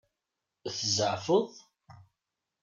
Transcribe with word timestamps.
Tzeɛfeḍ? 0.75 1.49